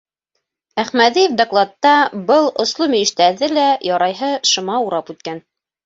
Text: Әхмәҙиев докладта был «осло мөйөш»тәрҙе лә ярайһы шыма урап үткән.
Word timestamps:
Әхмәҙиев 0.83 1.35
докладта 1.41 1.93
был 2.31 2.51
«осло 2.65 2.91
мөйөш»тәрҙе 2.97 3.53
лә 3.55 3.71
ярайһы 3.93 4.35
шыма 4.55 4.85
урап 4.91 5.15
үткән. 5.19 5.49